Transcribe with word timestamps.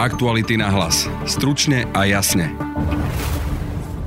Aktuality 0.00 0.56
na 0.56 0.72
hlas. 0.72 1.04
Stručne 1.28 1.84
a 1.92 2.08
jasne. 2.08 2.56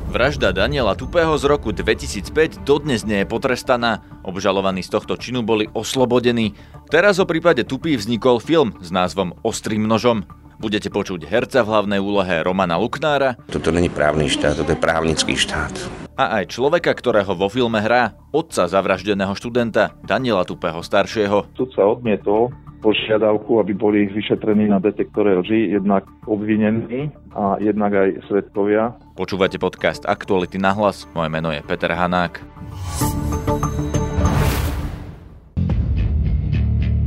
Vražda 0.09 0.49
Daniela 0.49 0.97
Tupého 0.97 1.37
z 1.37 1.45
roku 1.45 1.69
2005 1.69 2.65
dodnes 2.65 3.05
nie 3.05 3.21
je 3.21 3.29
potrestaná. 3.29 4.01
Obžalovaní 4.25 4.81
z 4.81 4.89
tohto 4.89 5.13
činu 5.21 5.45
boli 5.45 5.69
oslobodení. 5.69 6.57
Teraz 6.89 7.21
o 7.21 7.29
prípade 7.29 7.61
Tupy 7.61 7.93
vznikol 7.93 8.41
film 8.41 8.73
s 8.81 8.89
názvom 8.89 9.37
Ostrým 9.45 9.85
nožom. 9.85 10.25
Budete 10.57 10.89
počuť 10.89 11.29
herca 11.29 11.61
v 11.61 11.69
hlavnej 11.69 12.01
úlohe 12.01 12.41
Romana 12.41 12.81
Luknára. 12.81 13.37
Toto 13.53 13.69
není 13.69 13.93
právny 13.93 14.33
štát, 14.33 14.65
toto 14.65 14.73
je 14.73 14.81
právnický 14.81 15.37
štát. 15.37 15.77
A 16.17 16.41
aj 16.41 16.57
človeka, 16.57 16.89
ktorého 16.89 17.37
vo 17.37 17.53
filme 17.53 17.77
hrá, 17.77 18.17
otca 18.33 18.65
zavraždeného 18.65 19.37
študenta 19.37 19.93
Daniela 20.01 20.41
Tupého 20.41 20.81
staršieho. 20.81 21.53
Sudca 21.53 21.85
odmietol 21.85 22.49
požiadavku, 22.83 23.63
aby 23.63 23.71
boli 23.71 24.11
vyšetrení 24.11 24.67
na 24.67 24.83
detektore 24.83 25.39
lži, 25.39 25.71
jednak 25.71 26.03
obvinení 26.27 27.15
a 27.31 27.55
jednak 27.63 27.95
aj 27.95 28.27
svetkovia. 28.27 28.99
Počúvate 29.15 29.55
podcast 29.55 30.03
Aktuality 30.03 30.59
na 30.59 30.75
hlas, 30.75 31.07
moje 31.15 31.31
meno 31.31 31.55
je 31.55 31.63
Peter 31.63 31.95
Hanák. 31.95 32.43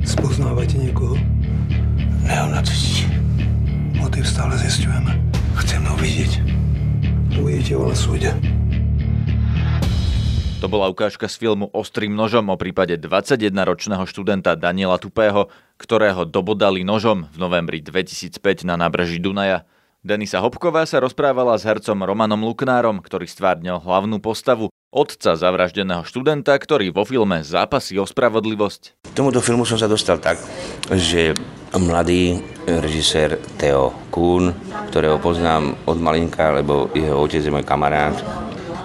Spoznávate 0.00 0.80
niekoho? 0.80 1.20
Neonacisti. 2.24 3.04
Motiv 4.00 4.24
stále 4.24 4.56
zistujeme. 4.56 5.12
Chceme 5.60 5.92
ho 5.92 5.96
vidieť. 6.00 6.32
Uvidíte 7.36 7.76
ho 7.76 7.84
na 7.92 7.96
súde. 7.96 8.55
To 10.56 10.72
bola 10.72 10.88
ukážka 10.88 11.28
z 11.28 11.36
filmu 11.36 11.68
Ostrým 11.76 12.16
nožom 12.16 12.48
o 12.48 12.56
prípade 12.56 12.96
21-ročného 12.96 14.08
študenta 14.08 14.56
Daniela 14.56 14.96
Tupého, 14.96 15.52
ktorého 15.76 16.24
dobodali 16.24 16.80
nožom 16.80 17.28
v 17.28 17.36
novembri 17.36 17.84
2005 17.84 18.64
na 18.64 18.80
nábreží 18.80 19.20
Dunaja. 19.20 19.68
Denisa 20.00 20.40
Hopková 20.40 20.88
sa 20.88 21.04
rozprávala 21.04 21.60
s 21.60 21.68
hercom 21.68 22.00
Romanom 22.00 22.40
Luknárom, 22.40 23.04
ktorý 23.04 23.28
stvárnil 23.28 23.76
hlavnú 23.84 24.16
postavu, 24.16 24.72
otca 24.88 25.36
zavraždeného 25.36 26.08
študenta, 26.08 26.56
ktorý 26.56 26.88
vo 26.88 27.04
filme 27.04 27.44
zápasí 27.44 28.00
o 28.00 28.08
spravodlivosť. 28.08 29.12
K 29.12 29.12
tomuto 29.12 29.44
filmu 29.44 29.68
som 29.68 29.76
sa 29.76 29.92
dostal 29.92 30.16
tak, 30.24 30.40
že 30.88 31.36
mladý 31.76 32.40
režisér 32.64 33.36
Theo 33.60 33.92
Kuhn, 34.08 34.56
ktorého 34.88 35.20
poznám 35.20 35.76
od 35.84 36.00
malinka, 36.00 36.48
lebo 36.56 36.88
jeho 36.96 37.20
otec 37.20 37.44
je 37.44 37.52
môj 37.52 37.66
kamarát, 37.68 38.16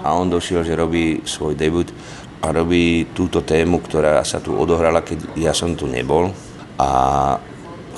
a 0.02 0.14
on 0.18 0.30
došiel, 0.30 0.66
že 0.66 0.78
robí 0.78 1.22
svoj 1.26 1.54
debut 1.54 1.90
a 2.42 2.50
robí 2.50 3.14
túto 3.14 3.46
tému, 3.46 3.82
ktorá 3.86 4.26
sa 4.26 4.42
tu 4.42 4.58
odohrala, 4.58 5.06
keď 5.06 5.38
ja 5.38 5.54
som 5.54 5.78
tu 5.78 5.86
nebol 5.86 6.34
a 6.82 6.90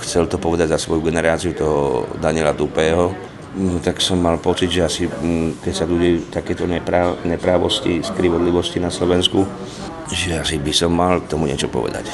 chcel 0.03 0.27
to 0.27 0.35
povedať 0.35 0.75
za 0.75 0.79
svoju 0.79 0.99
generáciu 0.99 1.55
toho 1.55 2.03
Daniela 2.19 2.51
Tupého, 2.51 3.15
no, 3.55 3.79
tak 3.79 4.03
som 4.03 4.19
mal 4.19 4.35
pocit, 4.43 4.67
že 4.67 4.83
asi 4.83 5.03
mm, 5.07 5.63
keď 5.63 5.73
sa 5.73 5.87
tu 5.87 5.95
takéto 6.27 6.67
neprá, 6.67 7.15
neprávosti, 7.23 8.03
skrivodlivosti 8.03 8.83
na 8.83 8.91
Slovensku, 8.91 9.47
že 10.11 10.35
asi 10.35 10.59
by 10.59 10.73
som 10.75 10.91
mal 10.91 11.23
tomu 11.23 11.47
niečo 11.47 11.71
povedať. 11.71 12.11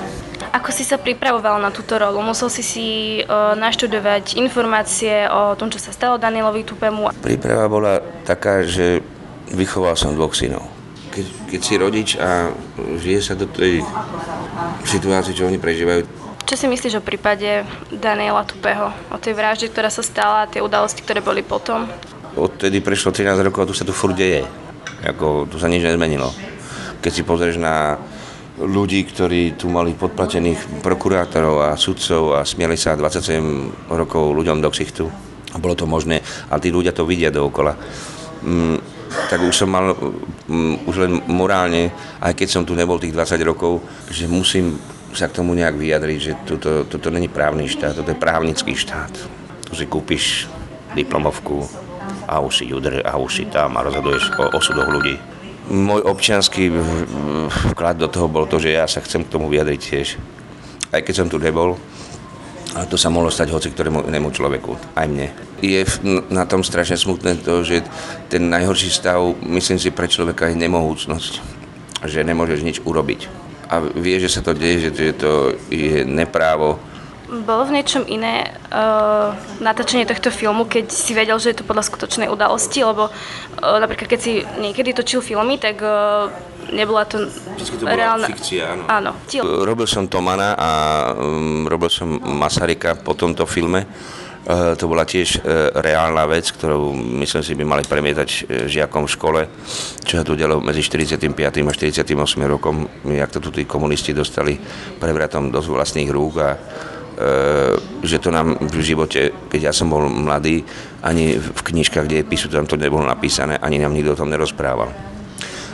Ako 0.49 0.73
si 0.73 0.81
sa 0.81 0.97
pripravoval 0.97 1.61
na 1.61 1.69
túto 1.69 1.97
rolu? 1.97 2.21
Musel 2.25 2.49
si 2.49 2.61
si 2.65 2.87
uh, 3.21 3.53
naštudovať 3.53 4.37
informácie 4.37 5.29
o 5.29 5.53
tom, 5.53 5.69
čo 5.69 5.77
sa 5.77 5.93
stalo 5.93 6.17
Danielovi 6.17 6.65
Tupemu? 6.65 7.13
Príprava 7.21 7.65
bola 7.69 7.93
taká, 8.25 8.65
že 8.65 9.01
vychoval 9.53 9.95
som 9.97 10.15
dvoch 10.15 10.33
synov. 10.33 10.65
Keď, 11.09 11.25
keď 11.49 11.59
si 11.61 11.73
rodič 11.75 12.09
a 12.21 12.53
žije 13.01 13.19
sa 13.21 13.33
do 13.33 13.49
tej 13.49 13.81
situácii, 14.85 15.33
čo 15.33 15.49
oni 15.49 15.57
prežívajú. 15.57 16.05
Čo 16.45 16.55
si 16.57 16.65
myslíš 16.65 17.01
o 17.01 17.05
prípade 17.05 17.65
Daniela 17.93 18.45
Tupého? 18.45 18.89
O 19.13 19.17
tej 19.21 19.37
vražde, 19.37 19.69
ktorá 19.69 19.89
sa 19.93 20.01
stala 20.01 20.45
a 20.45 20.49
tie 20.49 20.61
udalosti, 20.61 21.01
ktoré 21.01 21.21
boli 21.21 21.45
potom? 21.45 21.85
Odtedy 22.37 22.81
prešlo 22.81 23.13
13 23.13 23.41
rokov 23.45 23.65
a 23.65 23.69
tu 23.69 23.75
sa 23.77 23.85
tu 23.85 23.93
furt 23.93 24.17
deje. 24.17 24.45
Ako, 25.05 25.49
tu 25.49 25.57
sa 25.57 25.69
nič 25.69 25.85
nezmenilo. 25.85 26.29
Keď 27.01 27.11
si 27.13 27.21
pozrieš 27.25 27.57
na 27.61 27.97
ľudí, 28.59 29.07
ktorí 29.07 29.55
tu 29.55 29.71
mali 29.71 29.95
podplatených 29.95 30.83
prokurátorov 30.83 31.71
a 31.71 31.79
sudcov 31.79 32.35
a 32.35 32.43
smieli 32.43 32.75
sa 32.75 32.99
27 32.99 33.87
rokov 33.87 34.35
ľuďom 34.35 34.59
do 34.59 34.69
ksichtu. 34.69 35.07
A 35.55 35.57
bolo 35.57 35.73
to 35.73 35.89
možné, 35.89 36.21
a 36.51 36.59
tí 36.61 36.69
ľudia 36.69 36.91
to 36.91 37.07
vidia 37.07 37.31
dookola. 37.31 37.73
Mm, 38.43 38.77
tak 39.29 39.41
už 39.41 39.55
som 39.55 39.69
mal 39.69 39.93
um, 39.93 40.77
už 40.85 40.95
len 41.05 41.13
morálne, 41.25 41.89
aj 42.21 42.33
keď 42.37 42.47
som 42.49 42.63
tu 42.65 42.77
nebol 42.77 43.01
tých 43.01 43.13
20 43.13 43.41
rokov, 43.41 43.81
že 44.09 44.29
musím 44.29 44.77
sa 45.13 45.25
k 45.25 45.41
tomu 45.41 45.57
nejak 45.57 45.73
vyjadriť, 45.73 46.19
že 46.21 46.33
toto, 46.45 46.85
toto 46.85 47.09
není 47.09 47.25
právny 47.25 47.65
štát, 47.65 47.97
toto 47.97 48.13
je 48.13 48.17
právnický 48.17 48.77
štát. 48.77 49.09
Tu 49.65 49.73
si 49.73 49.85
kúpiš 49.89 50.45
diplomovku 50.93 51.65
a 52.29 52.41
už 52.41 52.61
si 52.61 52.65
judr 52.69 53.01
a 53.01 53.17
už 53.17 53.31
si 53.41 53.45
tam 53.49 53.77
a 53.77 53.85
rozhoduješ 53.85 54.37
o 54.37 54.53
osudoch 54.53 54.89
ľudí. 54.89 55.17
Môj 55.69 56.01
občianský 56.01 56.73
vklad 57.73 58.01
do 58.01 58.09
toho 58.09 58.25
bol 58.25 58.49
to, 58.49 58.57
že 58.57 58.73
ja 58.73 58.89
sa 58.89 59.01
chcem 59.05 59.21
k 59.21 59.33
tomu 59.33 59.49
vyjadriť 59.53 59.81
tiež. 59.81 60.07
Aj 60.89 61.01
keď 61.05 61.13
som 61.13 61.27
tu 61.29 61.37
nebol, 61.37 61.77
ale 62.79 62.87
to 62.87 62.95
sa 62.95 63.11
mohlo 63.11 63.27
stať 63.27 63.51
hoci 63.51 63.75
ktorému 63.75 64.07
inému 64.07 64.31
človeku, 64.31 64.95
aj 64.95 65.07
mne. 65.11 65.27
Je 65.59 65.83
na 66.31 66.47
tom 66.47 66.63
strašne 66.63 66.95
smutné 66.95 67.43
to, 67.43 67.59
že 67.67 67.83
ten 68.31 68.47
najhorší 68.47 68.87
stav, 68.87 69.19
myslím 69.43 69.75
si, 69.75 69.91
pre 69.91 70.07
človeka 70.07 70.47
je 70.47 70.55
nemohúcnosť. 70.55 71.43
Že 72.07 72.23
nemôžeš 72.23 72.63
nič 72.63 72.77
urobiť. 72.87 73.27
A 73.67 73.83
vie, 73.83 74.15
že 74.23 74.31
sa 74.31 74.39
to 74.39 74.55
deje, 74.55 74.95
že 74.95 75.11
to 75.11 75.59
je 75.67 76.07
neprávo, 76.07 76.79
bolo 77.29 77.69
v 77.69 77.77
niečom 77.77 78.09
iné 78.09 78.49
uh, 78.73 79.37
natáčanie 79.61 80.09
tohto 80.09 80.33
filmu, 80.33 80.65
keď 80.65 80.89
si 80.89 81.13
vedel, 81.13 81.37
že 81.37 81.53
je 81.53 81.61
to 81.61 81.67
podľa 81.67 81.85
skutočnej 81.85 82.25
udalosti, 82.25 82.81
lebo 82.81 83.13
uh, 83.13 83.77
napríklad 83.77 84.09
keď 84.09 84.19
si 84.19 84.41
niekedy 84.57 84.97
točil 84.97 85.21
filmy, 85.21 85.61
tak 85.61 85.77
uh, 85.85 86.33
nebola 86.73 87.05
to 87.05 87.29
Vždycky 87.29 87.75
to 87.77 87.85
bola 87.85 87.97
reálna... 87.97 88.27
fikcia, 88.33 88.65
áno. 88.73 88.83
áno. 88.89 89.11
Robil 89.61 89.85
som 89.85 90.09
Tomana 90.09 90.57
a 90.57 90.69
um, 91.13 91.69
robil 91.69 91.93
som 91.93 92.17
Masarika 92.17 92.97
po 92.97 93.13
tomto 93.13 93.45
filme. 93.45 93.85
Uh, 94.49 94.73
to 94.73 94.89
bola 94.89 95.05
tiež 95.05 95.45
uh, 95.45 95.69
reálna 95.77 96.25
vec, 96.25 96.49
ktorú 96.49 96.97
myslím 97.21 97.41
si 97.45 97.53
by 97.53 97.63
mali 97.69 97.83
premietať 97.85 98.49
žiakom 98.65 99.05
v 99.05 99.13
škole, 99.13 99.41
čo 100.01 100.17
sa 100.17 100.25
tu 100.25 100.33
dialo 100.33 100.57
medzi 100.57 100.81
45. 100.81 101.29
a 101.45 101.51
48. 101.53 102.09
rokom, 102.49 102.89
jak 103.05 103.29
to 103.29 103.37
tu 103.37 103.53
tí 103.53 103.69
komunisti 103.69 104.17
dostali 104.17 104.57
prevratom 104.97 105.53
do 105.53 105.61
vlastných 105.61 106.09
rúk 106.09 106.33
a 106.41 106.49
že 107.99 108.17
to 108.23 108.31
nám 108.31 108.55
v 108.63 108.79
živote, 108.79 109.51
keď 109.51 109.71
ja 109.71 109.73
som 109.75 109.91
bol 109.91 110.07
mladý, 110.07 110.63
ani 111.03 111.35
v 111.35 111.61
knižkách, 111.63 112.07
kde 112.07 112.23
je 112.23 112.29
písu, 112.29 112.47
tam 112.47 112.63
to 112.63 112.79
nebolo 112.79 113.03
napísané, 113.03 113.59
ani 113.59 113.79
nám 113.79 113.91
nikto 113.91 114.15
o 114.15 114.19
tom 114.19 114.31
nerozprával. 114.31 114.87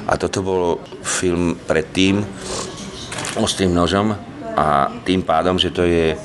A 0.06 0.14
toto 0.18 0.42
bol 0.42 0.82
film 1.02 1.58
pred 1.66 1.90
tým 1.94 2.26
ostrým 3.38 3.74
nožom 3.74 4.14
a 4.58 4.90
tým 5.06 5.22
pádom, 5.22 5.58
že 5.58 5.74
to 5.74 5.86
je 5.86 6.18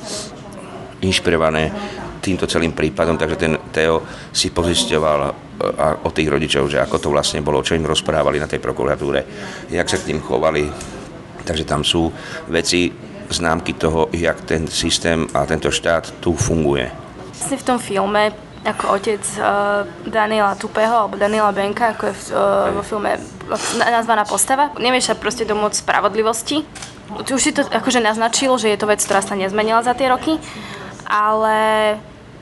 inšpirované 1.01 1.73
týmto 2.21 2.45
celým 2.45 2.71
prípadom, 2.77 3.17
takže 3.17 3.37
ten 3.41 3.57
Teo 3.73 4.05
si 4.29 4.53
pozisťoval 4.53 5.19
eh, 5.25 5.31
o 6.05 6.09
tých 6.13 6.29
rodičov, 6.29 6.69
že 6.69 6.77
ako 6.77 6.97
to 7.01 7.09
vlastne 7.09 7.41
bolo, 7.41 7.65
čo 7.65 7.73
im 7.73 7.89
rozprávali 7.89 8.37
na 8.37 8.45
tej 8.45 8.61
prokuratúre, 8.61 9.25
jak 9.73 9.89
sa 9.89 9.97
k 9.97 10.13
tým 10.13 10.21
chovali. 10.21 10.69
Takže 11.41 11.65
tam 11.65 11.81
sú 11.81 12.13
veci, 12.53 12.93
známky 13.33 13.73
toho, 13.73 14.07
jak 14.11 14.41
ten 14.41 14.67
systém 14.67 15.27
a 15.33 15.45
tento 15.45 15.71
štát 15.71 16.11
tu 16.19 16.35
funguje. 16.35 16.91
Si 17.33 17.57
v 17.57 17.63
tom 17.63 17.79
filme 17.79 18.31
ako 18.61 18.93
otec 18.93 19.23
uh, 19.41 19.89
Daniela 20.05 20.53
Tupého 20.53 20.93
alebo 20.93 21.17
Daniela 21.17 21.49
Benka, 21.49 21.97
ako 21.97 22.03
je 22.07 22.13
v, 22.13 22.21
uh, 22.29 22.69
vo 22.77 22.83
filme 22.85 23.17
nazvaná 23.77 24.21
postava. 24.21 24.69
Nevieš 24.77 25.09
sa 25.09 25.15
proste 25.17 25.49
domôcť 25.49 25.81
spravodlivosti. 25.81 26.61
Ty 27.25 27.29
už 27.33 27.41
si 27.41 27.51
to 27.51 27.65
akože 27.65 27.99
naznačil, 27.99 28.53
že 28.61 28.69
je 28.69 28.77
to 28.77 28.85
vec, 28.85 29.01
ktorá 29.01 29.25
sa 29.25 29.33
nezmenila 29.33 29.81
za 29.81 29.97
tie 29.97 30.07
roky, 30.13 30.37
ale 31.09 31.97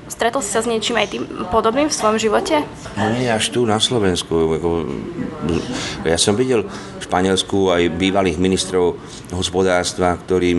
Stretol 0.10 0.42
si 0.42 0.50
sa 0.50 0.66
s 0.66 0.68
niečím 0.68 0.98
aj 0.98 1.08
tým 1.14 1.24
podobným 1.54 1.86
v 1.86 1.94
svojom 1.94 2.18
živote? 2.18 2.66
No 2.98 3.14
nie 3.14 3.30
až 3.30 3.54
tu 3.54 3.62
na 3.64 3.78
Slovensku. 3.78 4.58
Ja 6.02 6.18
som 6.18 6.34
videl 6.34 6.66
v 6.66 7.02
Španielsku 7.06 7.70
aj 7.70 7.94
bývalých 7.94 8.42
ministrov 8.42 8.98
hospodárstva, 9.30 10.18
ktorí 10.18 10.58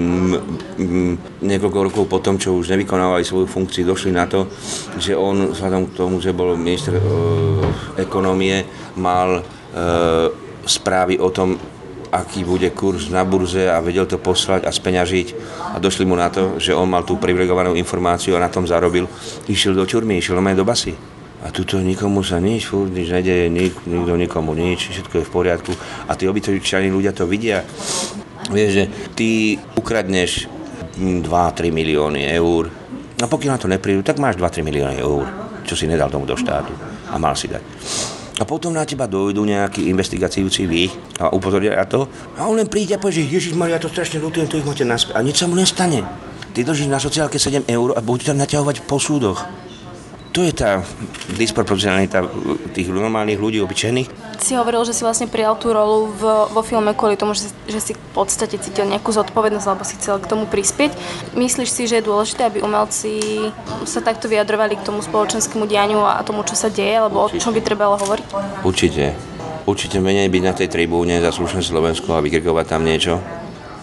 niekoľko 1.43 1.79
rokov 1.83 2.05
po 2.07 2.23
tom, 2.23 2.39
čo 2.39 2.55
už 2.55 2.71
nevykonávali 2.79 3.27
svoju 3.27 3.51
funkciu, 3.51 3.91
došli 3.91 4.15
na 4.15 4.31
to, 4.31 4.47
že 5.03 5.19
on 5.19 5.51
vzhľadom 5.51 5.91
k 5.91 5.97
tomu, 5.99 6.23
že 6.23 6.31
bol 6.31 6.55
minister 6.55 6.95
e, 6.95 7.03
ekonomie, 7.99 8.63
mal 9.03 9.39
e, 9.39 9.43
správy 10.63 11.19
o 11.19 11.35
tom, 11.35 11.59
aký 12.11 12.43
bude 12.43 12.67
kurz 12.75 13.09
na 13.09 13.23
burze 13.23 13.71
a 13.71 13.79
vedel 13.79 14.07
to 14.07 14.19
poslať 14.19 14.67
a 14.67 14.71
speňažiť 14.75 15.29
a 15.75 15.77
došli 15.79 16.05
mu 16.07 16.19
na 16.19 16.27
to, 16.31 16.59
že 16.59 16.75
on 16.75 16.91
mal 16.91 17.07
tú 17.07 17.17
privilegovanú 17.17 17.79
informáciu 17.79 18.35
a 18.35 18.43
na 18.43 18.51
tom 18.51 18.67
zarobil, 18.67 19.07
išiel 19.47 19.79
do 19.79 19.87
čurmy, 19.87 20.19
išiel 20.19 20.35
normálne 20.39 20.59
do 20.59 20.67
basy. 20.67 20.93
A 21.41 21.49
tuto 21.49 21.81
nikomu 21.81 22.21
sa 22.21 22.37
nič, 22.37 22.69
furt 22.69 22.93
nič 22.93 23.09
nedeje, 23.09 23.49
nik, 23.49 23.73
nikto 23.89 24.13
nikomu 24.13 24.53
nič, 24.53 24.93
všetko 24.93 25.15
je 25.23 25.25
v 25.25 25.33
poriadku. 25.33 25.73
A 26.05 26.13
tí 26.13 26.29
obyčajní 26.29 26.93
ľudia 26.93 27.17
to 27.17 27.25
vidia. 27.25 27.65
Vieš, 28.53 28.71
že 28.77 28.85
ty 29.17 29.57
ukradneš 29.73 30.51
2-3 31.01 31.25
milióny 31.73 32.29
eur, 32.37 32.69
A 33.21 33.29
pokiaľ 33.29 33.53
na 33.53 33.61
to 33.61 33.69
neprídu, 33.69 34.01
tak 34.01 34.17
máš 34.17 34.41
2-3 34.41 34.65
milióny 34.65 34.97
eur, 35.05 35.25
čo 35.69 35.77
si 35.77 35.85
nedal 35.85 36.09
tomu 36.09 36.25
do 36.25 36.37
štátu 36.37 36.73
a 37.13 37.21
mal 37.21 37.37
si 37.37 37.53
dať. 37.53 37.61
A 38.41 38.49
potom 38.49 38.73
na 38.73 38.89
teba 38.89 39.05
dojdu 39.05 39.45
nejakí 39.45 39.85
investigatívci 39.93 40.65
vy 40.65 40.89
a 41.21 41.29
upozornia 41.29 41.77
na 41.77 41.85
to. 41.85 42.09
A 42.41 42.49
on 42.49 42.57
len 42.57 42.73
príde 42.73 42.97
a 42.97 43.03
povie, 43.03 43.21
že 43.21 43.37
Ježiš 43.37 43.53
Maria, 43.53 43.77
to 43.77 43.93
strašne 43.93 44.17
ľutujem, 44.17 44.49
to 44.49 44.57
ich 44.57 44.65
máte 44.65 44.81
naspäť. 44.89 45.13
A 45.13 45.21
nič 45.21 45.37
sa 45.37 45.45
mu 45.45 45.61
nestane. 45.61 46.01
Ty 46.57 46.65
držíš 46.65 46.89
na 46.89 46.97
sociálke 46.97 47.37
7 47.37 47.69
eur 47.69 47.93
a 47.93 48.01
budú 48.01 48.25
tam 48.33 48.41
naťahovať 48.41 48.89
po 48.89 48.97
súdoch. 48.97 49.45
To 50.31 50.47
je 50.47 50.55
tá 50.55 50.87
disproporcionalita 51.35 52.23
tých 52.71 52.87
normálnych 52.87 53.43
ľudí, 53.43 53.59
obyčajných. 53.67 54.39
Si 54.39 54.55
hovoril, 54.55 54.87
že 54.87 54.95
si 54.95 55.03
vlastne 55.03 55.27
prijal 55.27 55.59
tú 55.59 55.75
rolu 55.75 56.07
v, 56.15 56.23
vo 56.55 56.63
filme 56.63 56.95
kvôli 56.95 57.19
tomu, 57.19 57.35
že, 57.35 57.51
že 57.67 57.83
si 57.83 57.93
v 57.99 58.03
podstate 58.15 58.55
cítil 58.63 58.87
nejakú 58.87 59.11
zodpovednosť 59.11 59.67
alebo 59.67 59.83
si 59.83 59.99
chcel 59.99 60.23
k 60.23 60.31
tomu 60.31 60.47
prispieť. 60.47 60.95
Myslíš 61.35 61.71
si, 61.75 61.83
že 61.91 61.99
je 61.99 62.07
dôležité, 62.07 62.47
aby 62.47 62.63
umelci 62.63 63.51
sa 63.83 63.99
takto 63.99 64.31
vyjadrovali 64.31 64.79
k 64.79 64.87
tomu 64.87 65.03
spoločenskému 65.03 65.67
dianiu 65.67 66.07
a 66.07 66.23
tomu, 66.23 66.47
čo 66.47 66.55
sa 66.55 66.71
deje, 66.71 66.95
alebo 66.95 67.27
Určite. 67.27 67.35
o 67.35 67.43
čom 67.43 67.53
by 67.53 67.61
trebalo 67.67 67.95
hovoriť? 67.99 68.27
Určite. 68.63 69.19
Určite 69.67 69.99
menej 69.99 70.31
byť 70.31 70.43
na 70.47 70.55
tej 70.55 70.71
tribúne 70.71 71.19
za 71.19 71.35
slušné 71.35 71.59
Slovensko 71.59 72.15
a 72.15 72.23
vykrikovať 72.23 72.67
tam 72.71 72.87
niečo, 72.87 73.19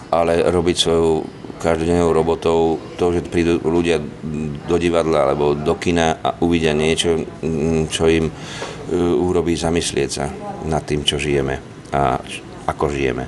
ale 0.08 0.48
robiť 0.48 0.76
svoju 0.80 1.37
každodennou 1.58 2.14
robotou 2.14 2.78
to, 2.96 3.12
že 3.12 3.26
prídu 3.26 3.58
ľudia 3.60 3.98
do 4.64 4.76
divadla 4.78 5.28
alebo 5.28 5.52
do 5.58 5.74
kina 5.76 6.22
a 6.22 6.38
uvidia 6.40 6.72
niečo, 6.72 7.18
mm, 7.18 7.90
čo 7.90 8.06
im 8.06 8.30
e, 8.30 8.32
urobí 8.96 9.58
zamyslieť 9.58 10.10
sa 10.10 10.30
nad 10.64 10.86
tým, 10.86 11.02
čo 11.02 11.18
žijeme 11.18 11.58
a 11.92 12.22
ako 12.68 12.94
žijeme. 12.94 13.26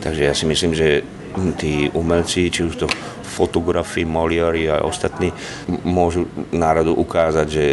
Takže 0.00 0.26
ja 0.26 0.34
si 0.34 0.44
myslím, 0.48 0.72
že 0.74 1.04
tí 1.56 1.86
umelci, 1.94 2.50
či 2.50 2.66
už 2.66 2.74
to 2.74 2.86
fotografi, 3.22 4.02
moliari 4.02 4.66
a 4.66 4.82
ostatní, 4.82 5.30
môžu 5.86 6.26
národu 6.50 6.90
ukázať, 6.92 7.46
že 7.46 7.64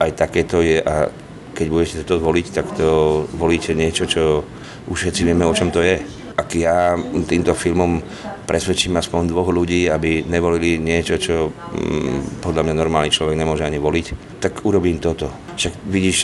aj 0.00 0.10
takéto 0.16 0.64
je 0.64 0.82
a 0.82 1.12
keď 1.54 1.66
budete 1.68 2.02
to 2.08 2.16
voliť, 2.18 2.46
tak 2.50 2.66
to 2.74 3.22
volíte 3.36 3.76
niečo, 3.76 4.08
čo 4.08 4.42
už 4.88 4.96
všetci 4.96 5.22
vieme, 5.28 5.44
o 5.44 5.52
čom 5.52 5.68
to 5.68 5.84
je. 5.84 6.00
Ak 6.34 6.56
ja 6.56 6.96
týmto 7.28 7.52
filmom 7.52 8.00
presvedčím 8.50 8.98
aspoň 8.98 9.30
dvoch 9.30 9.54
ľudí, 9.54 9.86
aby 9.86 10.26
nevolili 10.26 10.74
niečo, 10.82 11.22
čo 11.22 11.54
mm, 11.54 12.42
podľa 12.42 12.66
mňa 12.66 12.74
normálny 12.74 13.14
človek 13.14 13.38
nemôže 13.38 13.62
ani 13.62 13.78
voliť, 13.78 14.06
tak 14.42 14.66
urobím 14.66 14.98
toto. 14.98 15.30
Však 15.54 15.86
vidíš, 15.86 16.16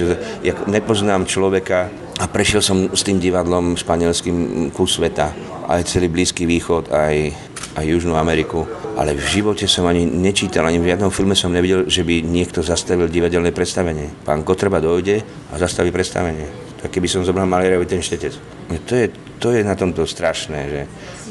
ja 0.42 0.58
nepoznám 0.66 1.22
človeka 1.30 1.86
a 2.18 2.26
prešiel 2.26 2.58
som 2.58 2.90
s 2.90 3.06
tým 3.06 3.22
divadlom 3.22 3.78
španielským 3.78 4.68
kus 4.74 4.98
sveta, 4.98 5.30
aj 5.70 5.86
celý 5.86 6.10
Blízky 6.10 6.50
východ, 6.50 6.90
aj, 6.90 7.30
aj 7.78 7.84
Južnú 7.86 8.18
Ameriku, 8.18 8.66
ale 8.98 9.14
v 9.14 9.22
živote 9.22 9.70
som 9.70 9.86
ani 9.86 10.02
nečítal, 10.02 10.66
ani 10.66 10.82
v 10.82 10.90
žiadnom 10.90 11.14
filme 11.14 11.38
som 11.38 11.54
nevidel, 11.54 11.86
že 11.86 12.02
by 12.02 12.26
niekto 12.26 12.58
zastavil 12.58 13.06
divadelné 13.06 13.54
predstavenie. 13.54 14.10
Pán 14.26 14.42
Kotreba 14.42 14.82
dojde 14.82 15.22
a 15.52 15.62
zastaví 15.62 15.94
predstavenie. 15.94 16.50
Tak 16.82 16.90
keby 16.90 17.06
som 17.06 17.22
zobral 17.22 17.46
Malierovi 17.46 17.86
ten 17.86 18.02
štetec. 18.02 18.34
To 18.90 18.92
je, 18.98 19.14
to 19.38 19.52
je 19.52 19.60
na 19.64 19.76
tomto 19.76 20.04
strašné, 20.06 20.60
že 20.68 20.82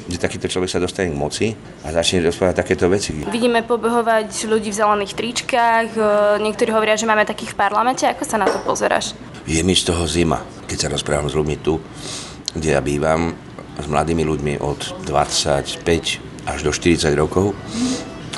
že 0.06 0.22
takýto 0.22 0.46
človek 0.46 0.70
sa 0.70 0.78
dostane 0.78 1.10
k 1.10 1.18
moci 1.18 1.48
a 1.82 1.90
začne 1.90 2.22
rozprávať 2.22 2.62
takéto 2.62 2.86
veci. 2.86 3.26
Vidíme 3.26 3.66
pobehovať 3.66 4.30
ľudí 4.46 4.70
v 4.70 4.78
zelených 4.78 5.18
tričkách, 5.18 5.88
e, 5.98 6.02
niektorí 6.46 6.70
hovoria, 6.70 6.94
že 6.94 7.10
máme 7.10 7.26
takých 7.26 7.58
v 7.58 7.60
parlamente. 7.66 8.06
Ako 8.06 8.22
sa 8.22 8.38
na 8.38 8.46
to 8.46 8.62
pozeráš? 8.62 9.18
Je 9.50 9.62
mi 9.66 9.74
z 9.74 9.90
toho 9.90 10.06
zima, 10.06 10.46
keď 10.70 10.78
sa 10.78 10.88
rozprávam 10.94 11.26
s 11.26 11.34
ľuďmi 11.34 11.58
tu, 11.58 11.82
kde 12.54 12.78
ja 12.78 12.82
bývam, 12.86 13.34
s 13.76 13.86
mladými 13.90 14.24
ľuďmi 14.24 14.54
od 14.62 15.10
25 15.10 15.84
až 16.46 16.60
do 16.62 16.72
40 16.72 17.12
rokov 17.18 17.58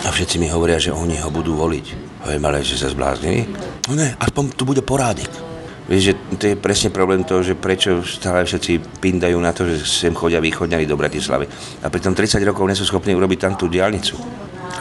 a 0.01 0.09
všetci 0.09 0.39
mi 0.39 0.47
hovoria, 0.49 0.79
že 0.79 0.95
oni 0.95 1.19
ho 1.19 1.29
budú 1.29 1.53
voliť. 1.59 1.85
Hovorím, 2.25 2.43
ale 2.47 2.65
že 2.65 2.79
sa 2.79 2.89
zbláznili? 2.89 3.45
No 3.91 3.93
ne, 3.93 4.15
aspoň 4.17 4.55
tu 4.55 4.63
bude 4.65 4.81
porádnik. 4.81 5.46
Vieš, 5.87 6.03
že 6.03 6.13
to 6.35 6.43
je 6.51 6.55
presne 6.59 6.91
problém 6.91 7.23
toho, 7.23 7.39
že 7.39 7.55
prečo 7.55 8.03
stále 8.03 8.43
všetci 8.43 8.99
pindajú 8.99 9.39
na 9.39 9.55
to, 9.55 9.63
že 9.63 9.87
sem 9.87 10.11
chodia 10.11 10.43
východňari 10.43 10.83
do 10.83 10.99
Bratislavy. 10.99 11.47
A 11.79 11.87
pritom 11.87 12.11
30 12.11 12.43
rokov 12.43 12.67
nie 12.67 12.75
sú 12.75 12.83
schopní 12.83 13.15
urobiť 13.15 13.39
tam 13.39 13.53
tú 13.55 13.71
diálnicu, 13.71 14.19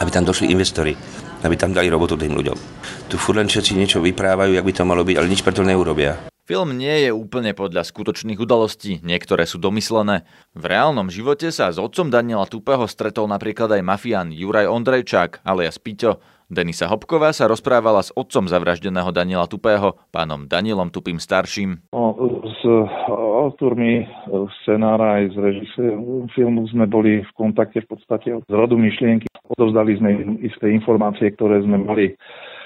aby 0.03 0.09
tam 0.11 0.27
došli 0.27 0.51
investori, 0.51 0.91
aby 1.47 1.55
tam 1.55 1.71
dali 1.71 1.87
robotu 1.87 2.19
tým 2.19 2.35
ľuďom. 2.35 2.57
Tu 3.07 3.15
furt 3.15 3.39
len 3.39 3.47
všetci 3.47 3.79
niečo 3.79 4.03
vyprávajú, 4.03 4.51
jak 4.51 4.67
by 4.67 4.73
to 4.75 4.83
malo 4.83 5.07
byť, 5.07 5.15
ale 5.15 5.31
nič 5.31 5.47
preto 5.47 5.63
neurobia. 5.63 6.27
Film 6.47 6.79
nie 6.79 7.07
je 7.07 7.11
úplne 7.11 7.51
podľa 7.51 7.83
skutočných 7.83 8.39
udalostí, 8.39 9.03
niektoré 9.03 9.43
sú 9.43 9.59
domyslené. 9.59 10.23
V 10.55 10.63
reálnom 10.63 11.11
živote 11.11 11.51
sa 11.51 11.67
s 11.71 11.75
otcom 11.75 12.07
Daniela 12.07 12.47
Tupého 12.47 12.87
stretol 12.87 13.27
napríklad 13.27 13.67
aj 13.75 13.83
mafián 13.83 14.31
Juraj 14.31 14.71
Ondrejčák, 14.71 15.43
alias 15.43 15.75
Piťo, 15.75 16.23
Denisa 16.47 16.87
Hopková 16.87 17.35
sa 17.35 17.43
rozprávala 17.51 17.99
s 17.99 18.15
otcom 18.15 18.47
zavraždeného 18.47 19.11
Daniela 19.11 19.51
Tupého, 19.51 19.99
pánom 20.15 20.47
Danielom 20.47 20.87
Tupým 20.87 21.19
starším. 21.19 21.91
No, 21.91 22.15
s 22.47 22.63
autormi 23.11 24.07
scenára 24.63 25.19
aj 25.19 25.23
s 25.31 25.35
režisérom 25.35 26.31
filmu 26.31 26.63
sme 26.71 26.87
boli 26.87 27.19
v 27.19 27.31
kontakte 27.35 27.83
v 27.83 27.91
podstate 27.91 28.29
z 28.47 28.53
rodu 28.55 28.79
myšlienky. 28.79 29.27
Odovzdali 29.59 29.99
sme 29.99 30.39
isté 30.39 30.71
informácie, 30.71 31.35
ktoré 31.35 31.59
sme 31.67 31.83
mali 31.83 32.15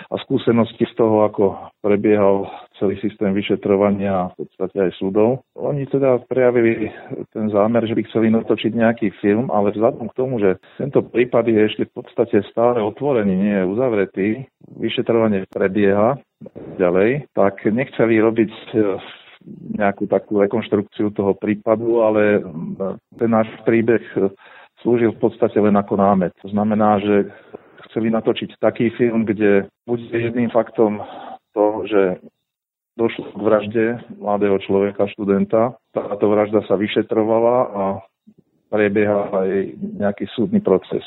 a 0.09 0.15
skúsenosti 0.24 0.88
z 0.88 0.94
toho, 0.98 1.27
ako 1.27 1.44
prebiehal 1.83 2.50
celý 2.81 2.98
systém 2.98 3.30
vyšetrovania 3.36 4.12
a 4.12 4.30
v 4.33 4.45
podstate 4.45 4.89
aj 4.89 4.92
súdov. 4.98 5.45
Oni 5.53 5.86
teda 5.86 6.24
prejavili 6.25 6.89
ten 7.30 7.53
zámer, 7.53 7.86
že 7.86 7.94
by 7.94 8.01
chceli 8.09 8.33
natočiť 8.33 8.71
nejaký 8.74 9.07
film, 9.21 9.53
ale 9.53 9.69
vzhľadom 9.75 10.09
k 10.09 10.18
tomu, 10.18 10.42
že 10.42 10.57
tento 10.81 11.06
prípad 11.06 11.45
je 11.45 11.62
ešte 11.62 11.83
v 11.89 11.94
podstate 12.01 12.42
stále 12.50 12.81
otvorený, 12.81 13.33
nie 13.38 13.56
je 13.62 13.69
uzavretý, 13.69 14.27
vyšetrovanie 14.81 15.45
prebieha 15.53 16.18
ďalej, 16.81 17.30
tak 17.38 17.62
nechceli 17.69 18.18
robiť 18.18 18.51
eh, 18.74 18.98
nejakú 19.77 20.06
takú 20.06 20.42
rekonštrukciu 20.42 21.13
toho 21.13 21.33
prípadu, 21.33 22.06
ale 22.06 22.45
ten 23.18 23.30
náš 23.30 23.50
príbeh 23.65 24.01
slúžil 24.81 25.13
v 25.18 25.21
podstate 25.21 25.57
len 25.62 25.74
ako 25.77 25.98
námet. 25.98 26.33
To 26.45 26.50
znamená, 26.50 27.01
že 27.01 27.30
chceli 27.92 28.08
natočiť 28.10 28.58
taký 28.58 28.96
film, 28.96 29.28
kde 29.28 29.68
bude 29.84 30.08
jedným 30.10 30.50
faktom 30.50 31.04
to, 31.52 31.84
že 31.86 32.02
došlo 32.96 33.36
k 33.36 33.40
vražde 33.44 33.86
mladého 34.20 34.58
človeka, 34.64 35.12
študenta. 35.12 35.76
Táto 35.92 36.32
vražda 36.32 36.64
sa 36.68 36.80
vyšetrovala 36.80 37.56
a 37.72 37.84
prebieha 38.72 39.28
aj 39.36 39.52
nejaký 40.00 40.32
súdny 40.32 40.64
proces. 40.64 41.04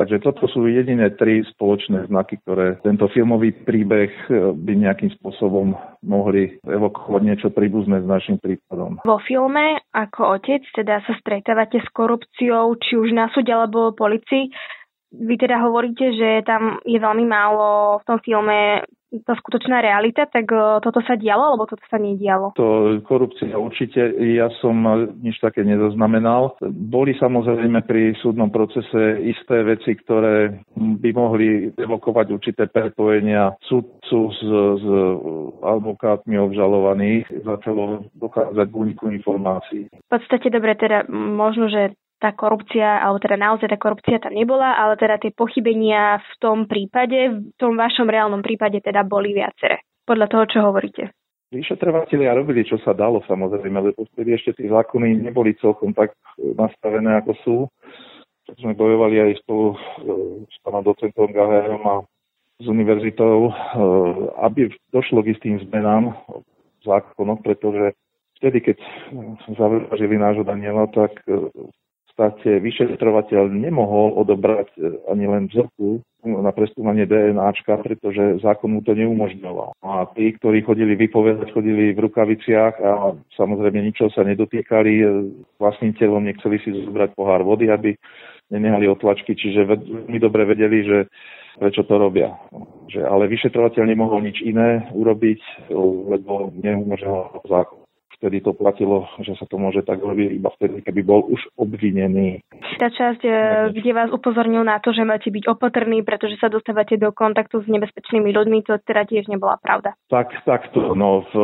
Takže 0.00 0.22
toto 0.22 0.48
sú 0.48 0.64
jediné 0.64 1.12
tri 1.12 1.44
spoločné 1.44 2.08
znaky, 2.08 2.40
ktoré 2.40 2.80
tento 2.80 3.04
filmový 3.12 3.52
príbeh 3.52 4.08
by 4.54 4.72
nejakým 4.72 5.12
spôsobom 5.20 5.76
mohli 6.00 6.56
evokovať 6.64 7.20
niečo 7.20 7.48
príbuzné 7.52 8.00
s 8.00 8.08
našim 8.08 8.40
prípadom. 8.40 9.02
Vo 9.04 9.18
filme 9.28 9.82
ako 9.92 10.40
otec 10.40 10.64
teda 10.72 11.04
sa 11.04 11.12
stretávate 11.20 11.84
s 11.84 11.88
korupciou, 11.92 12.72
či 12.80 12.96
už 12.96 13.12
na 13.12 13.28
súde 13.34 13.52
alebo 13.52 13.92
policii 13.92 14.48
vy 15.14 15.34
teda 15.38 15.62
hovoríte, 15.62 16.14
že 16.14 16.42
tam 16.42 16.82
je 16.82 16.98
veľmi 16.98 17.24
málo 17.26 17.98
v 18.02 18.04
tom 18.06 18.18
filme 18.20 18.82
tá 19.22 19.38
skutočná 19.38 19.78
realita, 19.78 20.26
tak 20.26 20.50
e, 20.50 20.82
toto 20.82 20.98
sa 21.06 21.14
dialo, 21.14 21.54
alebo 21.54 21.70
toto 21.70 21.86
sa 21.86 22.02
nedialo? 22.02 22.58
To 22.58 22.98
korupcia 23.06 23.54
určite, 23.54 24.10
ja 24.18 24.50
som 24.58 24.74
nič 25.22 25.38
také 25.38 25.62
nezaznamenal. 25.62 26.58
Boli 26.66 27.14
samozrejme 27.14 27.86
pri 27.86 28.18
súdnom 28.18 28.50
procese 28.50 29.22
isté 29.22 29.62
veci, 29.62 29.94
ktoré 29.94 30.58
by 30.74 31.10
mohli 31.14 31.70
evokovať 31.78 32.26
určité 32.34 32.66
prepojenia 32.66 33.54
súdcu 33.70 34.18
s, 34.34 34.40
s 34.82 34.86
advokátmi 35.62 36.34
obžalovaných. 36.34 37.46
Začalo 37.46 38.10
dochádzať 38.18 38.66
k 38.66 38.74
úniku 38.74 39.04
informácií. 39.14 39.82
V 39.94 40.10
podstate 40.10 40.50
dobre, 40.50 40.74
teda 40.74 41.06
možno, 41.12 41.70
že 41.70 41.94
tá 42.24 42.32
korupcia, 42.32 43.04
alebo 43.04 43.20
teda 43.20 43.36
naozaj 43.36 43.68
tá 43.68 43.76
korupcia 43.76 44.16
tam 44.16 44.32
nebola, 44.32 44.80
ale 44.80 44.96
teda 44.96 45.20
tie 45.20 45.28
pochybenia 45.36 46.16
v 46.24 46.32
tom 46.40 46.64
prípade, 46.64 47.52
v 47.52 47.56
tom 47.60 47.76
vašom 47.76 48.08
reálnom 48.08 48.40
prípade 48.40 48.80
teda 48.80 49.04
boli 49.04 49.36
viaceré. 49.36 49.84
Podľa 50.08 50.32
toho, 50.32 50.44
čo 50.48 50.58
hovoríte. 50.64 51.12
Vyšetrovatelia 51.52 52.32
robili, 52.32 52.64
čo 52.64 52.80
sa 52.80 52.96
dalo 52.96 53.20
samozrejme, 53.28 53.92
lebo 53.92 54.08
vtedy 54.16 54.32
ešte 54.32 54.56
tie 54.56 54.72
zákony 54.72 55.28
neboli 55.28 55.52
celkom 55.60 55.92
tak 55.92 56.16
nastavené, 56.40 57.20
ako 57.20 57.32
sú. 57.44 57.56
Tak 58.48 58.56
sme 58.58 58.72
bojovali 58.72 59.20
aj 59.20 59.44
spolu 59.44 59.72
e, 59.72 59.76
s 60.48 60.56
pánom 60.64 60.84
docentom 60.84 61.30
Gaherom 61.32 61.82
a 61.84 61.96
s 62.60 62.66
univerzitou, 62.66 63.48
e, 63.48 63.52
aby 64.44 64.72
došlo 64.92 65.24
k 65.24 65.32
istým 65.36 65.62
zmenám 65.64 66.12
v 66.28 66.82
zákonoch, 66.84 67.40
pretože 67.40 67.96
vtedy, 68.42 68.60
keď 68.60 68.76
zavražili 69.56 70.20
nášho 70.20 70.44
Daniela, 70.44 70.90
tak 70.92 71.16
e, 71.24 71.48
podstate 72.14 72.62
vyšetrovateľ 72.62 73.50
nemohol 73.50 74.14
odobrať 74.22 74.70
e, 74.78 75.02
ani 75.10 75.26
len 75.26 75.50
vzorku 75.50 75.98
na 76.24 76.54
preskúmanie 76.54 77.04
DNAčka, 77.04 77.76
pretože 77.82 78.40
zákon 78.40 78.70
mu 78.72 78.80
to 78.80 78.94
neumožňoval. 78.94 79.76
A 79.82 80.08
tí, 80.14 80.32
ktorí 80.38 80.62
chodili 80.62 80.94
vypovedať, 80.96 81.52
chodili 81.52 81.92
v 81.92 82.02
rukaviciach 82.06 82.80
a 82.80 83.12
samozrejme 83.36 83.82
ničo 83.82 84.08
sa 84.14 84.22
nedotýkali, 84.22 84.92
e, 85.02 85.04
vlastným 85.58 85.98
telom 85.98 86.22
nechceli 86.22 86.62
si 86.62 86.70
zobrať 86.86 87.18
pohár 87.18 87.42
vody, 87.42 87.68
aby 87.68 87.98
nenehali 88.54 88.86
otlačky, 88.86 89.34
čiže 89.34 89.66
veľmi 89.66 90.18
dobre 90.22 90.46
vedeli, 90.46 90.86
že 90.86 90.98
prečo 91.58 91.82
to 91.82 91.98
robia. 91.98 92.30
Že, 92.94 93.02
ale 93.10 93.26
vyšetrovateľ 93.26 93.82
nemohol 93.90 94.22
nič 94.22 94.38
iné 94.38 94.86
urobiť, 94.94 95.70
lebo 96.14 96.54
neumožňoval 96.62 97.42
zákon 97.50 97.83
vtedy 98.18 98.40
to 98.40 98.52
platilo, 98.52 99.08
že 99.20 99.34
sa 99.38 99.46
to 99.48 99.56
môže 99.56 99.82
tak 99.86 100.02
robiť 100.02 100.28
iba 100.36 100.50
vtedy, 100.54 100.82
keby 100.84 101.00
bol 101.02 101.20
už 101.26 101.40
obvinený. 101.58 102.42
Tá 102.78 102.90
časť, 102.90 103.22
e, 103.24 103.32
kde 103.74 103.90
vás 103.94 104.10
upozornil 104.10 104.62
na 104.66 104.82
to, 104.82 104.90
že 104.90 105.06
máte 105.06 105.30
byť 105.30 105.44
opatrní, 105.50 106.02
pretože 106.02 106.38
sa 106.38 106.50
dostávate 106.50 106.98
do 106.98 107.14
kontaktu 107.14 107.62
s 107.62 107.68
nebezpečnými 107.70 108.30
ľuďmi, 108.34 108.58
to 108.66 108.78
teda 108.82 109.06
tiež 109.06 109.30
nebola 109.30 109.56
pravda. 109.62 109.94
Tak, 110.10 110.34
takto. 110.44 110.94
No, 110.94 111.24
v, 111.30 111.34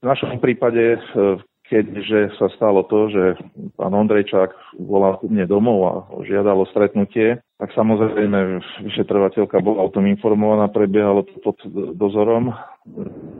v 0.00 0.04
našom 0.04 0.40
prípade, 0.40 0.98
e, 0.98 1.42
keďže 1.72 2.36
sa 2.36 2.52
stalo 2.52 2.84
to, 2.84 3.08
že 3.08 3.40
pán 3.80 3.96
Ondrejčák 3.96 4.76
volal 4.76 5.16
ku 5.16 5.32
mne 5.32 5.48
domov 5.48 5.78
a 5.88 5.94
žiadal 6.28 6.60
o 6.60 6.68
stretnutie, 6.68 7.40
tak 7.56 7.72
samozrejme 7.72 8.60
vyšetrovateľka 8.84 9.56
bola 9.64 9.88
o 9.88 9.92
tom 9.94 10.04
informovaná, 10.04 10.68
prebiehalo 10.68 11.24
to 11.24 11.40
pod 11.40 11.56
dozorom 11.96 12.52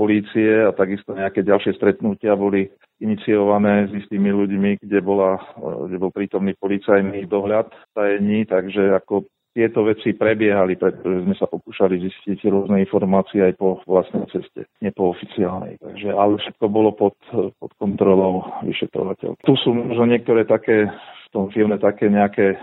polície 0.01 0.65
a 0.65 0.73
takisto 0.73 1.13
nejaké 1.13 1.45
ďalšie 1.45 1.77
stretnutia 1.77 2.33
boli 2.33 2.73
iniciované 3.05 3.93
s 3.93 3.93
istými 4.01 4.33
ľuďmi, 4.33 4.81
kde, 4.81 4.99
bola, 5.05 5.37
kde 5.61 6.01
bol 6.01 6.09
prítomný 6.15 6.57
policajný 6.57 7.29
dohľad 7.29 7.69
tajení, 7.93 8.49
takže 8.49 8.97
ako 8.97 9.29
tieto 9.53 9.85
veci 9.85 10.17
prebiehali, 10.17 10.81
pretože 10.81 11.29
sme 11.29 11.37
sa 11.37 11.45
pokúšali 11.45 12.01
zistiť 12.01 12.49
rôzne 12.49 12.81
informácie 12.81 13.45
aj 13.45 13.55
po 13.61 13.85
vlastnej 13.85 14.25
ceste, 14.33 14.65
nie 14.81 14.89
po 14.97 15.13
oficiálnej. 15.13 15.77
Takže, 15.77 16.09
ale 16.09 16.41
všetko 16.41 16.65
bolo 16.73 16.97
pod, 16.97 17.17
pod 17.61 17.73
kontrolou 17.77 18.49
vyšetrovateľ. 18.65 19.37
Tu 19.45 19.55
sú 19.61 19.77
možno 19.77 20.09
niektoré 20.09 20.49
také, 20.49 20.89
v 20.89 21.29
tom 21.31 21.53
filme 21.53 21.77
také 21.77 22.09
nejaké 22.09 22.57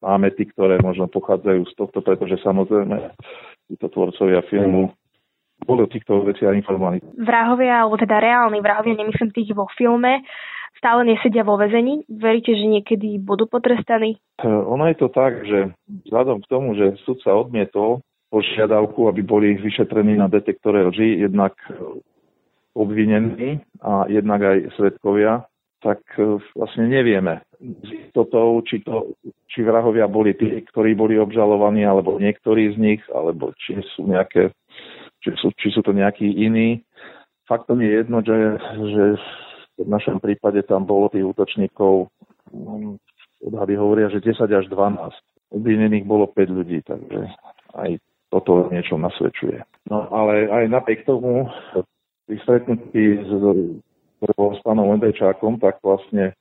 námety, 0.00 0.48
ktoré 0.54 0.78
možno 0.80 1.10
pochádzajú 1.10 1.66
z 1.66 1.74
tohto, 1.76 1.98
pretože 2.00 2.40
samozrejme 2.40 3.12
títo 3.68 3.86
tvorcovia 3.90 4.40
filmu 4.46 4.94
boli 5.66 5.84
o 5.84 5.92
týchto 5.92 6.24
veciach 6.24 6.56
informovaní. 6.56 7.04
Vrahovia, 7.20 7.84
alebo 7.84 8.00
teda 8.00 8.16
reálni 8.16 8.64
vrahovia, 8.64 8.96
nemyslím 8.96 9.28
tých 9.34 9.52
vo 9.52 9.68
filme, 9.76 10.24
stále 10.80 11.04
nesedia 11.04 11.44
vo 11.44 11.60
väzení? 11.60 12.08
Veríte, 12.08 12.56
že 12.56 12.64
niekedy 12.64 13.20
budú 13.20 13.44
potrestaní? 13.44 14.16
E, 14.40 14.48
ono 14.48 14.88
je 14.88 14.96
to 14.96 15.12
tak, 15.12 15.44
že 15.44 15.76
vzhľadom 16.08 16.40
k 16.40 16.50
tomu, 16.50 16.72
že 16.72 16.96
súd 17.04 17.20
sa 17.20 17.36
odmietol 17.36 18.00
požiadavku, 18.32 19.12
aby 19.12 19.20
boli 19.20 19.60
vyšetrení 19.60 20.16
na 20.16 20.32
detektore 20.32 20.88
lži, 20.88 21.20
jednak 21.20 21.52
obvinení 22.72 23.60
a 23.82 24.06
jednak 24.08 24.40
aj 24.40 24.58
svetkovia, 24.78 25.44
tak 25.82 26.00
e, 26.16 26.38
vlastne 26.54 26.88
nevieme 26.88 27.44
s 27.60 27.88
istotou, 28.08 28.60
či, 28.64 28.80
to, 28.84 29.16
či 29.48 29.64
vrahovia 29.64 30.08
boli 30.08 30.32
tí, 30.36 30.64
ktorí 30.64 30.96
boli 30.96 31.20
obžalovaní, 31.20 31.84
alebo 31.84 32.16
niektorí 32.16 32.72
z 32.72 32.76
nich, 32.80 33.02
alebo 33.12 33.52
či 33.60 33.80
sú 33.96 34.08
nejaké, 34.08 34.52
či 35.20 35.36
sú, 35.36 35.52
či 35.56 35.68
sú 35.72 35.80
to 35.84 35.92
nejakí 35.92 36.24
iní. 36.24 36.80
Faktom 37.48 37.82
je 37.82 37.90
jedno, 38.00 38.22
že, 38.22 38.38
že 38.78 39.04
v 39.80 39.88
našom 39.88 40.20
prípade 40.20 40.60
tam 40.68 40.84
bolo 40.84 41.08
tých 41.08 41.24
útočníkov, 41.24 42.12
mm, 42.52 43.00
odhady 43.48 43.74
hovoria, 43.80 44.12
že 44.12 44.20
10 44.20 44.52
až 44.52 44.68
12. 44.68 45.16
Obvinených 45.50 46.04
bolo 46.06 46.28
5 46.30 46.52
ľudí, 46.52 46.84
takže 46.84 47.26
aj 47.74 47.98
toto 48.30 48.70
niečo 48.70 48.94
nasvedčuje. 49.00 49.64
No 49.90 50.06
ale 50.14 50.46
aj 50.46 50.64
napriek 50.70 51.02
tomu, 51.02 51.50
pri 52.30 52.36
stretnutí 52.46 53.26
s, 53.26 53.30
s 54.22 54.60
pánom 54.62 54.94
Lendečákom, 54.94 55.58
tak 55.58 55.82
vlastne 55.82 56.38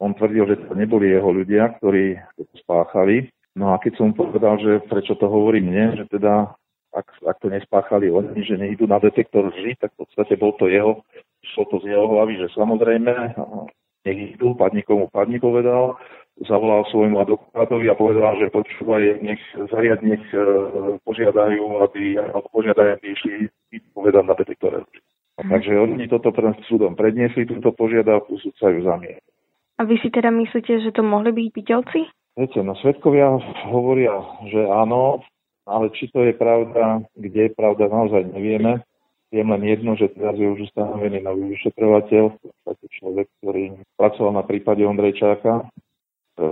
on 0.00 0.16
tvrdil, 0.16 0.48
že 0.48 0.56
to 0.64 0.72
neboli 0.72 1.12
jeho 1.12 1.28
ľudia, 1.28 1.76
ktorí 1.76 2.16
to 2.40 2.44
spáchali. 2.64 3.28
No 3.56 3.72
a 3.72 3.80
keď 3.80 4.00
som 4.00 4.16
povedal, 4.16 4.56
že 4.60 4.84
prečo 4.88 5.16
to 5.16 5.28
hovorí 5.28 5.60
mne, 5.60 6.00
že 6.00 6.04
teda 6.08 6.56
ak, 6.96 7.08
ak 7.28 7.36
to 7.44 7.52
nespáchali 7.52 8.08
oni, 8.08 8.40
že 8.40 8.56
nejdú 8.56 8.88
na 8.88 8.96
detektor 8.96 9.52
lži, 9.52 9.76
tak 9.76 9.92
v 9.96 10.04
podstate 10.04 10.40
bol 10.40 10.56
to 10.56 10.72
jeho 10.72 11.04
šlo 11.54 11.64
to 11.70 11.76
z 11.84 11.94
jeho 11.94 12.06
hlavy, 12.08 12.34
že 12.40 12.48
samozrejme, 12.56 13.12
nech 14.06 14.18
idú, 14.38 14.54
padni 14.54 14.82
komu 14.82 15.10
padni 15.10 15.38
povedal, 15.42 15.98
zavolal 16.44 16.84
svojmu 16.92 17.16
advokátovi 17.16 17.88
a 17.88 17.96
povedal, 17.96 18.36
že 18.36 18.52
počúvaj, 18.52 19.24
nech 19.24 19.40
zariad, 19.72 20.04
nech 20.04 20.20
e, 20.36 20.44
požiadajú, 21.00 21.64
aby, 21.80 22.20
alebo 22.20 22.48
požiadajú, 22.52 22.90
aby 22.92 23.06
išli 23.16 23.32
povedať 23.96 24.22
na 24.24 24.34
detektore. 24.36 24.84
Mm. 25.40 25.48
Takže 25.52 25.72
oni 25.80 26.04
toto 26.12 26.32
pred 26.36 26.56
súdom 26.68 26.92
predniesli, 26.92 27.48
túto 27.48 27.72
požiadavku, 27.72 28.36
súd 28.40 28.52
sa 28.60 28.68
ju 28.68 28.84
zamietol. 28.84 29.24
A 29.76 29.84
vy 29.84 30.00
si 30.00 30.08
teda 30.08 30.32
myslíte, 30.32 30.80
že 30.80 30.90
to 30.92 31.04
mohli 31.04 31.32
byť 31.32 31.48
bytelci? 31.52 32.00
Viete, 32.36 32.60
no 32.64 32.76
svetkovia 32.80 33.32
hovoria, 33.68 34.12
že 34.48 34.60
áno, 34.64 35.24
ale 35.68 35.92
či 35.92 36.08
to 36.12 36.24
je 36.24 36.32
pravda, 36.36 37.04
kde 37.16 37.48
je 37.48 37.52
pravda, 37.52 37.88
naozaj 37.88 38.28
nevieme. 38.32 38.84
Viem 39.36 39.52
len 39.52 39.68
jedno, 39.68 39.92
že 40.00 40.08
teraz 40.16 40.32
je 40.40 40.48
už 40.48 40.72
ustanovený 40.72 41.20
nový 41.20 41.52
vyšetrovateľ, 41.52 42.40
taký 42.64 42.86
človek, 42.96 43.28
ktorý 43.44 43.76
pracoval 44.00 44.32
na 44.32 44.44
prípade 44.48 44.80
Ondrejčáka. 44.80 45.68
E, 46.40 46.44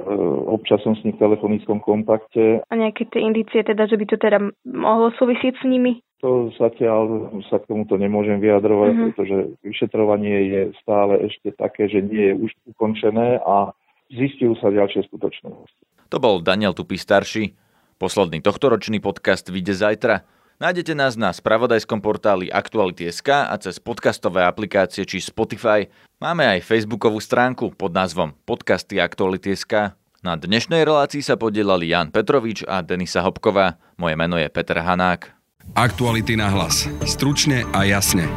občas 0.52 0.84
som 0.84 0.92
s 0.92 1.00
ním 1.00 1.16
v 1.16 1.24
telefonickom 1.24 1.80
kontakte. 1.80 2.60
A 2.68 2.74
nejaké 2.76 3.08
tie 3.08 3.24
indície 3.24 3.64
teda, 3.64 3.88
že 3.88 3.96
by 3.96 4.04
to 4.04 4.20
teda 4.20 4.36
mohlo 4.68 5.08
súvisieť 5.16 5.56
s 5.56 5.64
nimi? 5.64 6.04
To 6.20 6.52
zatiaľ 6.60 7.32
sa 7.48 7.56
k 7.56 7.72
tomuto 7.72 7.96
nemôžem 7.96 8.36
vyjadrovať, 8.36 8.92
mm-hmm. 8.92 9.04
pretože 9.16 9.36
vyšetrovanie 9.64 10.36
je 10.52 10.60
stále 10.84 11.24
ešte 11.24 11.56
také, 11.56 11.88
že 11.88 12.04
nie 12.04 12.32
je 12.32 12.34
už 12.36 12.50
ukončené 12.76 13.40
a 13.40 13.72
zistujú 14.12 14.60
sa 14.60 14.68
ďalšie 14.68 15.08
skutočnosti. 15.08 16.12
To 16.12 16.20
bol 16.20 16.44
Daniel 16.44 16.76
Tupy 16.76 17.00
starší. 17.00 17.56
Posledný 17.96 18.44
tohtoročný 18.44 19.00
podcast 19.00 19.48
vyjde 19.48 19.72
zajtra. 19.72 20.43
Nájdete 20.54 20.94
nás 20.94 21.18
na 21.18 21.34
spravodajskom 21.34 21.98
portáli 21.98 22.46
Aktuality.sk 22.46 23.26
a 23.26 23.58
cez 23.58 23.82
podcastové 23.82 24.46
aplikácie 24.46 25.02
či 25.02 25.18
Spotify. 25.18 25.90
Máme 26.22 26.46
aj 26.46 26.62
facebookovú 26.62 27.18
stránku 27.18 27.74
pod 27.74 27.90
názvom 27.90 28.30
Podcasty 28.46 29.02
Aktuality.sk. 29.02 29.98
Na 30.22 30.38
dnešnej 30.38 30.86
relácii 30.86 31.26
sa 31.26 31.34
podielali 31.34 31.90
Jan 31.90 32.14
Petrovič 32.14 32.62
a 32.70 32.86
Denisa 32.86 33.26
Hopková. 33.26 33.82
Moje 33.98 34.14
meno 34.14 34.38
je 34.38 34.46
Peter 34.46 34.78
Hanák. 34.78 35.34
Aktuality 35.74 36.38
na 36.38 36.46
hlas. 36.46 36.86
Stručne 37.02 37.66
a 37.74 37.82
jasne. 37.82 38.30